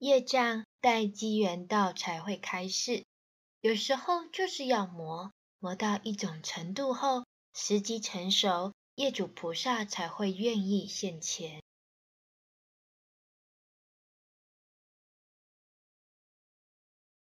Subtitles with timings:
[0.00, 3.04] 业障待机缘到才会开示，
[3.60, 11.62] 有时候就是要磨，磨到一种程度后，时机成熟，业主菩萨才会愿意现前。